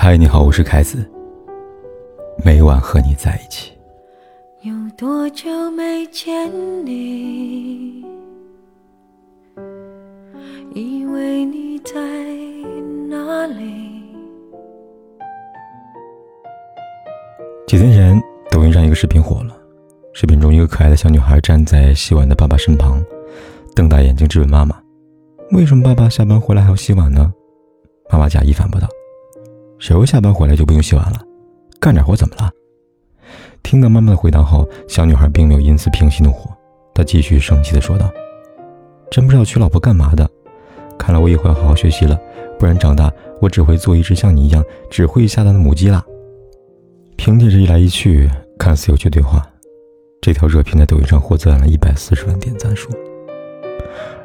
[0.00, 1.04] 嗨，你好，我是凯子。
[2.44, 3.72] 每晚和你在一起。
[4.62, 6.48] 有多久没见
[6.86, 8.06] 你？
[10.72, 11.94] 以为你在
[13.08, 13.90] 哪里？
[17.66, 18.22] 几天前，
[18.52, 19.52] 抖音上一个视频火了。
[20.14, 23.04] 视频中，一个可爱的小女孩站在洗碗的爸爸身旁，
[23.74, 24.80] 瞪大眼睛质问妈妈
[25.50, 27.34] ：“为什么爸爸下班回来还要洗碗呢？”
[28.08, 28.86] 妈妈假意反驳道
[29.78, 31.20] ：“谁说下班回来就不用洗碗了？
[31.80, 32.50] 干点活怎么了？”
[33.62, 36.50] 听到妈妈的回答后，小女孩并没有因此平息怒火，
[36.94, 38.10] 她继续生气地说道
[39.10, 40.28] ：“真不知道娶老婆干嘛的！
[40.98, 42.18] 看来我以后要好好学习了，
[42.58, 46.04] 不然长大我只会做一只像你一样只会下蛋的母鸡啦。”
[47.16, 49.46] 凭借着一来一去，看似有趣对话，
[50.20, 52.88] 这条热评在抖音上获赞了一百四十万点赞数。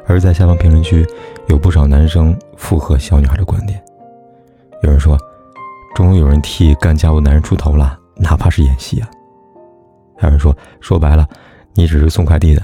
[0.06, 1.06] 而在下方评论区，
[1.48, 3.82] 有不少男生附和小女孩的观点。
[4.82, 5.18] 有人说
[5.94, 9.08] ：“终于有人替干家务男人出头了，哪怕是演戏啊。”
[10.18, 11.28] 还有人说：“说白了，
[11.74, 12.62] 你只是送快递的，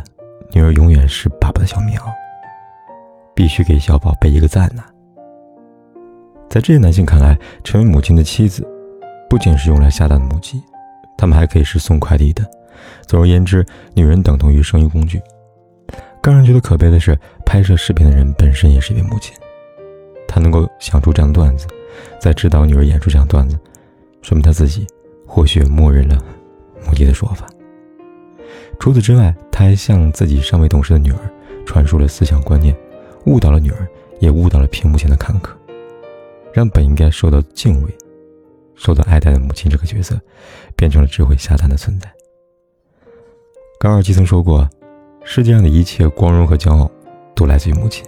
[0.52, 2.04] 女儿永远是爸爸的小棉袄。”
[3.34, 4.82] 必须给小宝贝一个赞呐！
[6.50, 8.66] 在这些男性看来，成为母亲的妻子，
[9.30, 10.62] 不仅是用来下蛋的母鸡，
[11.16, 12.44] 他们还可以是送快递的。
[13.06, 15.22] 总而言之，女人等同于生育工具。
[16.20, 19.34] 更让人觉得可悲的是，拍摄视频的人本身也是一位母亲，
[20.28, 21.66] 她能够想出这样的段子，
[22.18, 23.58] 在指导女儿演出这样段子，
[24.22, 24.86] 说明她自己
[25.26, 26.22] 或许默认了
[26.86, 27.46] 母鸡的说法。
[28.78, 31.18] 除此之外，他还向自己尚未懂事的女儿
[31.66, 32.74] 传输了思想观念，
[33.26, 33.86] 误导了女儿，
[34.18, 35.56] 也误导了屏幕前的看客，
[36.52, 37.94] 让本应该受到敬畏、
[38.74, 40.18] 受到爱戴的母亲这个角色，
[40.76, 42.10] 变成了只会下蛋的存在。
[43.78, 44.68] 高尔基曾说过。
[45.22, 46.90] 世界上的一切光荣和骄傲，
[47.34, 48.02] 都来自于母亲。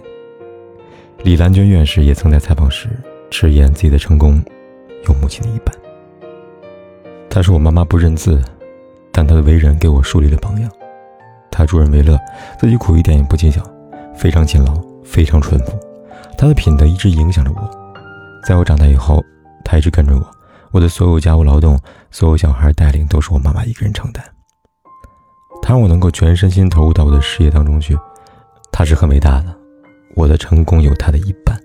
[1.23, 2.89] 李兰娟院士也曾在采访时
[3.33, 4.39] 直言自己的成功
[5.07, 5.75] 有母亲的一半。
[7.29, 8.39] 她说：“我妈妈不认字，
[9.11, 10.69] 但她的为人给我树立了榜样。
[11.49, 12.15] 她助人为乐，
[12.59, 13.59] 自己苦一点也不计较，
[14.15, 15.71] 非常勤劳，非常淳朴。
[16.37, 17.69] 她的品德一直影响着我。
[18.47, 19.19] 在我长大以后，
[19.65, 20.23] 她一直跟着我，
[20.69, 21.79] 我的所有家务劳动，
[22.11, 24.23] 所有小孩带领，都是我妈妈一个人承担。”
[25.63, 27.97] 他让我能够全身心投入到我的事业当中去，
[28.71, 29.55] 他是很伟大的，
[30.15, 31.59] 我的成功有他的一半。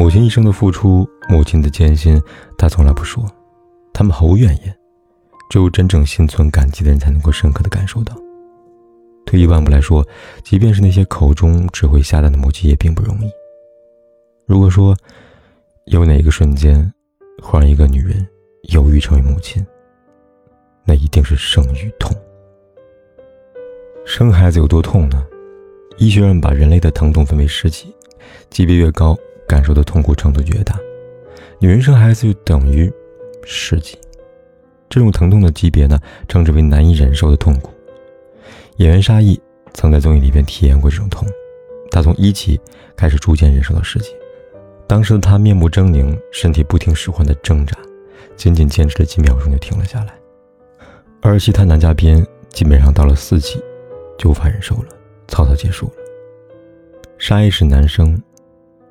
[0.00, 2.18] 母亲一生的付出，母亲的艰辛，
[2.56, 3.22] 他从来不说，
[3.92, 4.74] 他们毫无怨言，
[5.50, 8.16] 只有真正心存感激的人才能够深刻的感受到。
[9.26, 10.02] 退一万步来说，
[10.42, 13.30] 即便是那些口中只会下蛋的母鸡，也并不容易。
[14.46, 14.96] 如果说
[15.84, 16.90] 有哪一个瞬间
[17.42, 18.26] 会让一个女人
[18.72, 19.62] 犹豫成为母亲，
[20.86, 22.10] 那一定是生育痛。
[24.06, 25.22] 生孩子有多痛呢？
[25.98, 27.94] 医学上把人类的疼痛分为十级，
[28.48, 29.14] 级别越高，
[29.50, 30.78] 感受的痛苦程度越大。
[31.58, 32.88] 女人生孩子就等于
[33.42, 33.98] 十级，
[34.88, 37.72] 这种疼痛的级别呢，称之为难以忍受的痛苦。
[38.76, 39.38] 演员沙溢
[39.74, 41.26] 曾在综艺里边体验过这种痛，
[41.90, 42.60] 他从一级
[42.94, 44.10] 开始逐渐忍受到十级。
[44.86, 47.76] 当时的他面目狰狞，身体不听使唤的挣扎，
[48.36, 50.14] 仅仅坚持了几秒钟就停了下来。
[51.22, 53.60] 而其他男嘉宾基本上到了四级。
[54.18, 54.88] 就无法忍受了，
[55.28, 55.92] 草草结束了。
[57.16, 58.22] 沙溢是男生，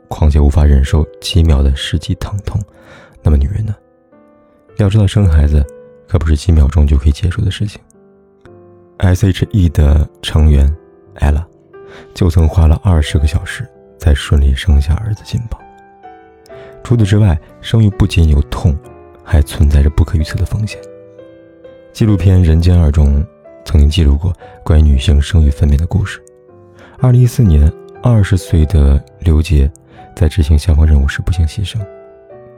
[0.09, 2.61] 况且无法忍受几秒的实际疼痛，
[3.23, 3.73] 那么女人呢？
[4.77, 5.65] 要知道，生孩子
[6.07, 7.79] 可不是几秒钟就可以结束的事情。
[8.97, 10.69] S.H.E 的成员
[11.19, 11.45] ella
[12.13, 13.65] 就曾花了二十个小时
[13.97, 15.57] 才顺利生下儿子金宝。
[16.83, 18.77] 除此之外，生育不仅有痛，
[19.23, 20.81] 还存在着不可预测的风险。
[21.93, 23.25] 纪录片《人间二》中。
[23.65, 24.33] 曾经记录过
[24.63, 26.19] 关于女性生育分娩的故事。
[26.97, 27.71] 二零一四年，
[28.01, 29.71] 二十岁的刘杰
[30.19, 31.79] 在执行消防任务时不幸牺牲。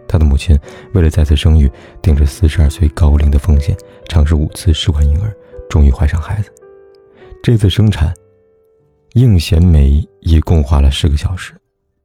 [0.07, 0.59] 他的母亲
[0.95, 3.77] 为了再次生育，顶着四十二岁高龄的风险，
[4.09, 5.31] 尝试五次试管婴儿，
[5.69, 6.51] 终于怀上孩子。
[7.44, 8.11] 这次生产，
[9.13, 11.53] 应贤梅一共花了十个小时。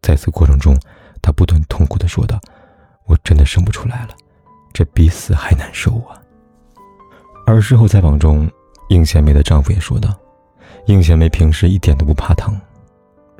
[0.03, 0.79] 在此过程中，
[1.23, 2.39] 她不断痛苦地说道
[3.09, 4.11] ：“我真的生不出来了，
[4.75, 6.21] 这比死还难受啊！”
[7.47, 8.47] 而事后采访中，
[8.91, 10.15] 应贤梅的丈夫也说道
[10.85, 12.55] ：“应贤梅平时一点都不怕疼，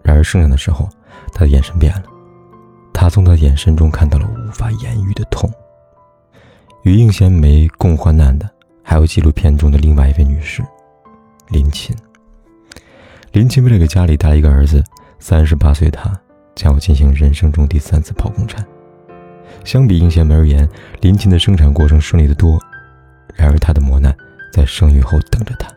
[0.03, 0.89] 然而生产的时候，
[1.33, 2.05] 他的眼神变了。
[2.93, 5.51] 他从他的眼神中看到了无法言喻的痛。”
[6.83, 8.49] 与应贤梅共患难的，
[8.83, 10.63] 还有纪录片中的另外一位女士，
[11.49, 11.95] 林琴。
[13.33, 14.83] 林琴为了给家里带一个儿子，
[15.19, 16.19] 三十八岁的她
[16.55, 18.65] 将要进行人生中第三次剖宫产。
[19.65, 20.69] 相比应贤梅而言，
[21.01, 22.59] 林琴的生产过程顺利得多，
[23.35, 24.17] 然而她的磨难。
[24.53, 25.71] 在生育后等着她。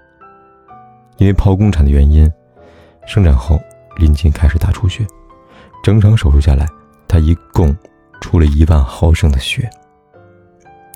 [1.17, 2.31] 因为剖宫产的原因，
[3.05, 3.59] 生产后
[3.97, 5.05] 林琴开始大出血，
[5.83, 6.67] 整场手术下来，
[7.07, 7.75] 他一共
[8.21, 9.69] 出了一万毫升的血。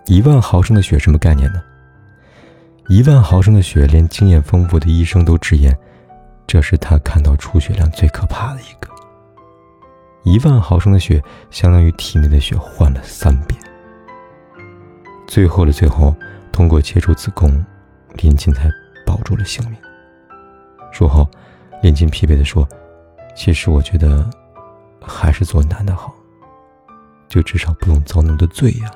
[0.05, 1.61] 一万毫升的血什么概念呢？
[2.89, 5.73] 一万毫升的血，连经验丰富的医生都直言，
[6.45, 8.89] 这是他看到出血量最可怕的一个。
[10.23, 13.59] 一万毫升的血，相当于体内的血换了三遍。
[15.27, 16.13] 最后的最后，
[16.51, 17.65] 通过切除子宫，
[18.17, 18.69] 林琴才
[19.05, 19.79] 保住了性命。
[20.91, 21.25] 术后，
[21.81, 22.67] 林琴疲惫地说
[23.35, 24.29] ：“其实我觉得，
[25.03, 26.13] 还是做男的好，
[27.27, 28.91] 就至少不用遭那么多罪呀。”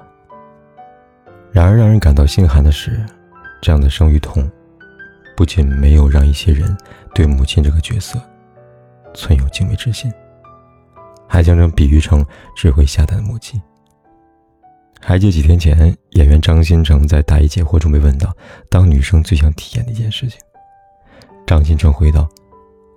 [1.51, 3.05] 然而，让人感到心寒的是，
[3.61, 4.49] 这样的生育痛，
[5.35, 6.75] 不仅没有让一些人
[7.13, 8.19] 对母亲这个角色
[9.13, 10.11] 存有敬畏之心，
[11.27, 12.23] 还将人比喻成
[12.55, 13.59] 只会下蛋的母鸡。
[14.99, 18.35] 还记得几天前，演员张新成在答疑解惑中被问到
[18.69, 20.39] ：“当女生最想体验的一件事情。”
[21.47, 22.27] 张新成回道：“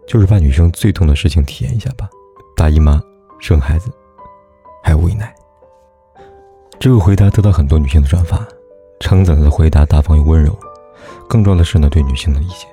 [0.08, 2.08] 就是把女生最痛的事情体验一下吧，
[2.60, 3.02] 大姨妈、
[3.38, 3.90] 生孩子，
[4.84, 5.34] 还有喂奶。”
[6.78, 8.46] 这个回答得到很多女性的转发，
[9.00, 10.54] 称赞他的回答大方又温柔。
[11.26, 12.66] 更重要的是呢，对女性的理解。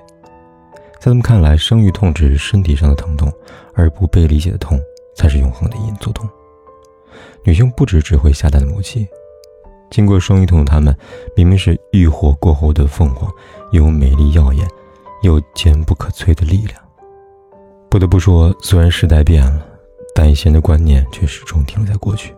[1.00, 3.32] 在他们看来，生育痛只是身体上的疼痛，
[3.72, 4.78] 而不被理解的痛
[5.16, 6.28] 才是永恒的隐作痛。
[7.42, 9.08] 女性不止只会下蛋的母鸡，
[9.90, 10.94] 经过生育痛的她们，
[11.34, 13.32] 明明是浴火过后的凤凰，
[13.72, 14.68] 有美丽耀眼，
[15.22, 16.78] 又坚不可摧的力量。
[17.88, 19.66] 不得不说，虽然时代变了，
[20.18, 22.34] 但一些人的观念却始终停留在过去。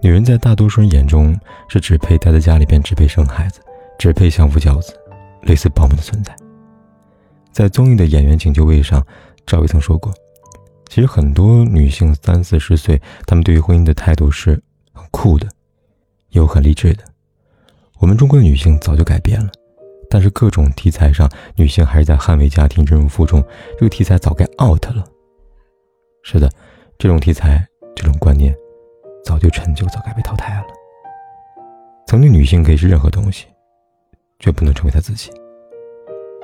[0.00, 1.36] 女人在大多数人眼中
[1.68, 3.58] 是只配待在家里边，只配生孩子，
[3.98, 4.96] 只配相夫教子，
[5.42, 6.32] 类似保姆的存在。
[7.50, 9.04] 在综艺的演员请就位上，
[9.44, 10.14] 赵薇曾说过
[10.88, 14.52] ：“其实很多女性三四十岁，她们对于婚姻的态度是
[14.92, 15.48] 很酷的，
[16.30, 17.02] 又很励志的。
[17.98, 19.50] 我们中国的女性早就改变了，
[20.08, 23.44] 但是各种题材上，女性还是在捍卫家庭、忍辱负重。
[23.76, 25.04] 这个题材早该 out 了。
[26.22, 26.48] 是的，
[26.98, 28.54] 这种题材，这种观念。”
[29.24, 30.64] 早就陈旧，早该被淘汰了。
[32.06, 33.46] 曾经女性可以是任何东西，
[34.38, 35.32] 却不能成为她自己。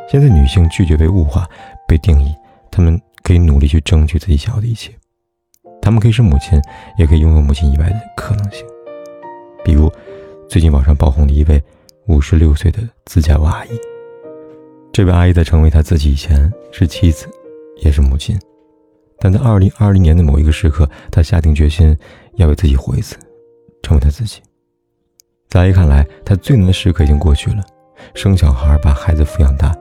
[0.09, 1.49] 现在女性拒绝被物化、
[1.87, 2.35] 被定义，
[2.73, 4.93] 她们可以努力去争取自己想要的一切。
[5.81, 6.61] 她们可以是母亲，
[6.99, 8.67] 也可以拥有母亲以外的可能性。
[9.65, 9.89] 比如，
[10.49, 11.63] 最近网上爆红的一位
[12.09, 13.71] 五十六岁的自驾娃阿姨。
[14.93, 17.29] 这位阿姨在成为她自己以前，是妻子，
[17.77, 18.37] 也是母亲。
[19.23, 21.97] 但在二零二零年的某一个时刻，她下定决心
[22.35, 23.17] 要为自己活一次，
[23.81, 24.41] 成为她自己。
[25.49, 27.63] 在阿姨看来，她最难的时刻已经过去了，
[28.15, 29.73] 生小孩，把孩子抚养大，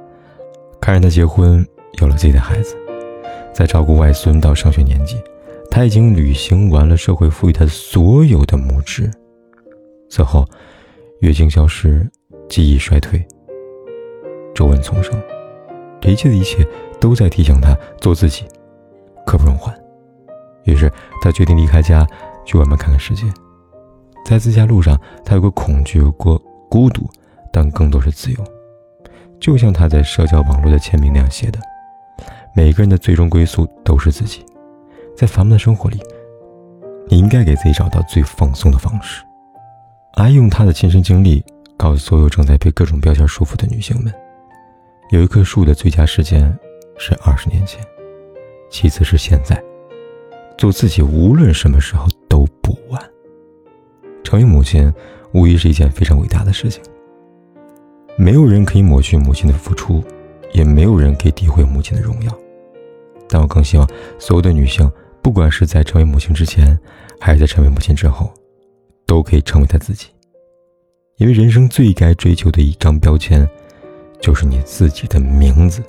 [0.80, 1.66] 看着她结婚，
[2.00, 2.76] 有了自己的孩子，
[3.52, 5.18] 在照顾外孙到上学年纪，
[5.72, 9.10] 她已经履行完了社会赋予她所有的母职。
[10.08, 10.48] 此后，
[11.22, 12.08] 月经消失，
[12.48, 13.20] 记忆衰退，
[14.54, 15.20] 皱纹丛生，
[16.04, 16.64] 一切的一切
[17.00, 18.46] 都在提醒她做自己。
[19.32, 19.74] 刻不容缓，
[20.66, 20.92] 于是
[21.22, 22.06] 他决定离开家，
[22.44, 23.24] 去外面看看世界。
[24.26, 26.38] 在自驾路上，他有过恐惧，有过
[26.70, 27.10] 孤独，
[27.50, 28.38] 但更多是自由。
[29.40, 31.58] 就像他在社交网络的签名那样写的
[32.54, 34.46] ：“每个人的最终归宿都是自己。”
[35.16, 35.98] 在繁忙的生活里，
[37.08, 39.24] 你应该给自己找到最放松的方式。
[40.16, 41.42] 阿姨用她的亲身经历
[41.78, 44.14] 告诉所有正在被各种标签束缚的女性们：
[45.12, 46.54] 有一棵树的最佳时间
[46.98, 47.82] 是二十年前。
[48.72, 49.62] 其次是现在，
[50.58, 53.04] 做自己，无论什么时候都不晚。
[54.24, 54.92] 成为母亲，
[55.34, 56.82] 无疑是一件非常伟大的事情。
[58.18, 60.02] 没有人可以抹去母亲的付出，
[60.54, 62.36] 也没有人可以诋毁母亲的荣耀。
[63.28, 64.90] 但我更希望所有的女性，
[65.22, 66.78] 不管是在成为母亲之前，
[67.20, 68.34] 还是在成为母亲之后，
[69.06, 70.08] 都可以成为她自己。
[71.18, 73.48] 因为人生最该追求的一张标签，
[74.22, 75.84] 就是你自己的名字。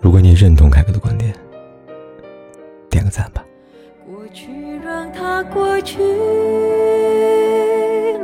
[0.00, 1.34] 如果你认同凯哥的观点，
[2.88, 3.44] 点个赞吧。
[4.06, 4.46] 过去
[4.84, 5.98] 让它过去，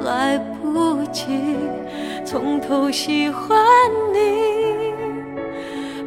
[0.00, 1.56] 来不及
[2.24, 3.58] 从头喜欢
[4.12, 4.94] 你。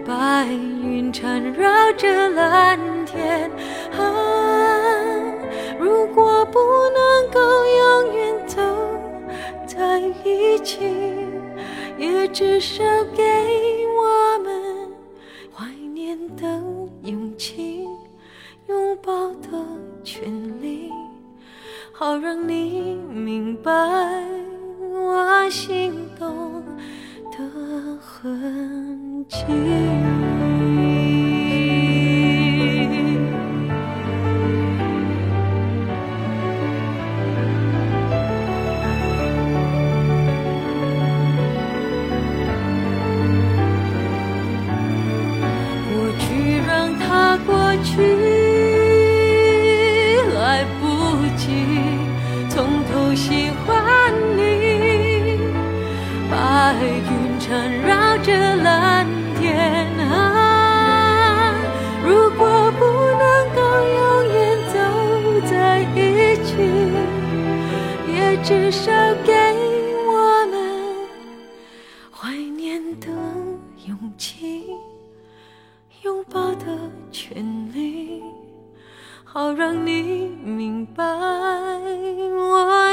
[0.06, 3.52] 白云缠绕着蓝天，
[3.92, 4.02] 啊，
[5.78, 6.60] 如果不
[6.96, 8.62] 能够永远走
[9.66, 10.80] 在一起，
[11.98, 12.84] 也至少
[13.14, 13.22] 给
[13.98, 14.37] 我。
[17.04, 17.88] 用尽，
[18.68, 19.50] 拥抱的
[20.04, 20.30] 权
[20.62, 20.92] 利，
[21.92, 23.72] 好让你明白
[24.92, 26.64] 我心动
[27.32, 29.38] 的痕迹。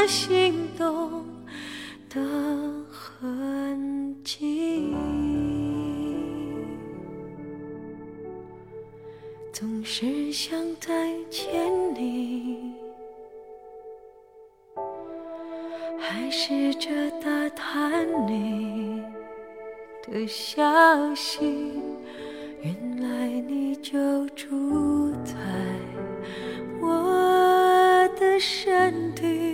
[0.06, 1.24] 心动
[2.08, 2.20] 的
[2.90, 4.94] 痕迹。
[9.52, 10.90] 总是想再
[11.30, 12.72] 见你，
[15.98, 16.90] 还试着
[17.22, 19.02] 打探你
[20.02, 21.72] 的消息。
[22.62, 25.34] 原来你就住在
[26.80, 29.53] 我的身体，